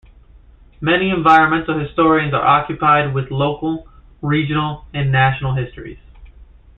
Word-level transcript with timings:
Many 0.81 1.11
environmental 1.11 1.77
historians 1.77 2.33
are 2.33 2.41
occupied 2.43 3.13
with 3.13 3.29
local, 3.29 3.87
regional 4.19 4.85
and 4.95 5.11
national 5.11 5.53
histories. 5.53 5.99